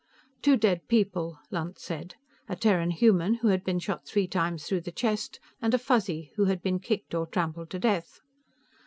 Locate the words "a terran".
2.49-2.89